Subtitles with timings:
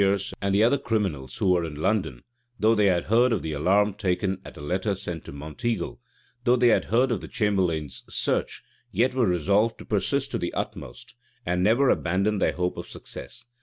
[0.01, 2.23] Catesby, Piercy, and the other criminals who were in London,
[2.59, 5.99] though they had heard of the alarm taken at a letter sent to Monteagle;
[6.43, 10.55] though they had heard of the chamberlain's search; yet were resolved to persist to the
[10.55, 11.13] utmost,
[11.45, 13.45] and never abandon their hopes of success.